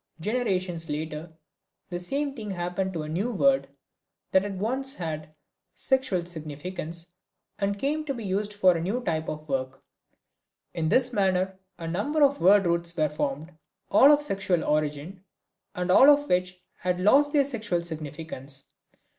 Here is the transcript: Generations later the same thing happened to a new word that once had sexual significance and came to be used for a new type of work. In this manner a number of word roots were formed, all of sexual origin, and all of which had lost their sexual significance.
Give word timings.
Generations 0.19 0.89
later 0.89 1.29
the 1.91 1.99
same 1.99 2.33
thing 2.33 2.49
happened 2.49 2.91
to 2.93 3.03
a 3.03 3.07
new 3.07 3.31
word 3.31 3.67
that 4.31 4.51
once 4.53 4.95
had 4.95 5.35
sexual 5.75 6.25
significance 6.25 7.11
and 7.59 7.77
came 7.77 8.03
to 8.05 8.13
be 8.15 8.23
used 8.25 8.51
for 8.51 8.75
a 8.75 8.81
new 8.81 9.03
type 9.03 9.29
of 9.29 9.47
work. 9.47 9.79
In 10.73 10.89
this 10.89 11.13
manner 11.13 11.59
a 11.77 11.87
number 11.87 12.23
of 12.23 12.41
word 12.41 12.65
roots 12.65 12.97
were 12.97 13.09
formed, 13.09 13.51
all 13.91 14.11
of 14.11 14.23
sexual 14.23 14.63
origin, 14.63 15.23
and 15.75 15.91
all 15.91 16.09
of 16.09 16.27
which 16.27 16.57
had 16.77 16.99
lost 16.99 17.31
their 17.31 17.45
sexual 17.45 17.83
significance. 17.83 18.69